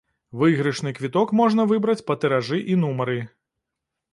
[0.43, 3.19] Выйгрышны квіток можна выбраць па тыражы і нумары.